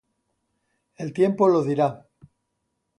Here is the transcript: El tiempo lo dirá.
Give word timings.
El 0.95 1.13
tiempo 1.13 1.47
lo 1.47 1.61
dirá. 1.63 2.07